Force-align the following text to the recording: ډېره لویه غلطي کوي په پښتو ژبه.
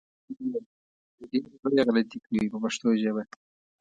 ډېره 1.29 1.51
لویه 1.63 1.83
غلطي 1.95 2.17
کوي 2.25 2.43
په 2.51 2.57
پښتو 2.63 2.87
ژبه. 3.01 3.23